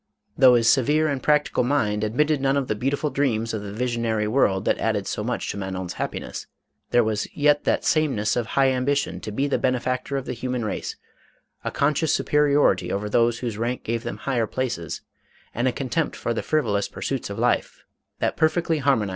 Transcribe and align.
Though 0.35 0.55
his 0.55 0.67
severe 0.67 1.07
and 1.07 1.21
practical 1.21 1.63
mind 1.63 2.03
admit 2.03 2.29
ted 2.29 2.41
none 2.41 2.57
of 2.57 2.67
the 2.67 2.73
beautiful 2.73 3.11
dreams 3.11 3.53
or 3.53 3.59
the 3.59 3.71
visionary 3.71 4.27
world 4.27 4.65
that 4.65 4.79
added 4.79 5.05
so 5.05 5.23
much 5.23 5.51
to 5.51 5.57
Manon's 5.57 5.93
happiness, 6.01 6.47
there 6.89 7.03
was 7.03 7.27
yet 7.35 7.65
that 7.65 7.85
sameness 7.85 8.35
of 8.35 8.47
high 8.47 8.69
ambition 8.69 9.19
to 9.19 9.31
be 9.31 9.45
the 9.45 9.59
benefactor 9.59 10.17
of 10.17 10.25
the 10.25 10.33
human 10.33 10.65
race, 10.65 10.95
a 11.63 11.69
conscious 11.69 12.11
superiority 12.15 12.91
over 12.91 13.09
those 13.11 13.37
whose 13.41 13.59
rank 13.59 13.83
gave 13.83 14.01
them 14.01 14.17
higher 14.17 14.47
places, 14.47 15.01
and 15.53 15.67
a 15.67 15.71
contempt 15.71 16.15
for 16.15 16.33
the 16.33 16.41
frivolous 16.41 16.87
pursuits 16.87 17.29
of 17.29 17.37
life, 17.37 17.83
that 18.17 18.35
perfectly 18.35 18.79
harmon 18.79 19.01
MADAME 19.01 19.01
ROLAND. 19.01 19.09